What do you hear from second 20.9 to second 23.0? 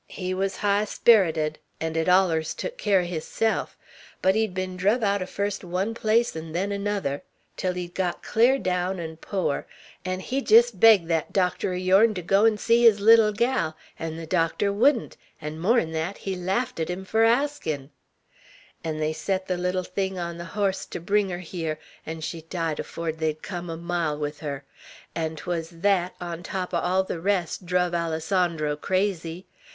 bring her here, 'n' she died